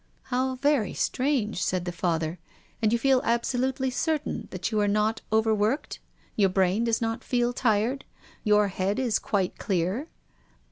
[0.33, 2.39] "How very strange," said the Father."
[2.81, 5.99] And you feel absolutely certain that you are not over worked?
[6.35, 8.03] Your brain does not feel tired?
[8.43, 10.07] Your head is quite clear